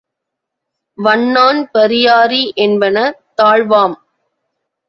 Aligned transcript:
வண்ணான் 0.97 1.61
பரியாரி 1.73 2.41
என்பன 2.55 2.97
தாழ்வாம். 3.37 3.95